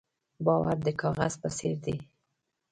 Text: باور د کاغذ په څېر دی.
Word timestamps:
باور 0.45 0.77
د 0.85 0.89
کاغذ 1.01 1.33
په 1.41 1.49
څېر 1.57 1.75
دی. 1.85 1.97